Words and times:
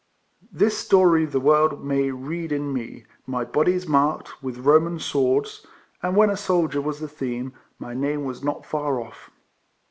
"This 0.61 0.75
story 0.79 1.25
The 1.25 1.39
world 1.39 1.85
may 1.85 2.09
read 2.09 2.51
in 2.51 2.73
me: 2.73 3.05
my 3.27 3.45
body's 3.45 3.87
marli'd 3.87 4.25
Witli 4.41 4.65
Roman 4.65 4.97
swoids 4.97 5.61
j 5.61 5.69
And 6.01 6.15
when 6.15 6.31
a 6.31 6.35
soldier 6.37 6.81
was 6.81 6.99
the 6.99 7.07
theme, 7.07 7.53
my 7.77 7.93
name 7.93 8.23
Was 8.25 8.43
not 8.43 8.65
far 8.65 8.99
off." 8.99 9.29